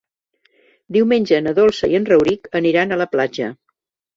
Diumenge 0.95 1.41
na 1.49 1.53
Dolça 1.61 1.91
i 1.93 1.99
en 1.99 2.09
Rauric 2.09 2.51
aniran 2.61 2.91
a 2.91 3.01
la 3.03 3.11
platja. 3.17 3.53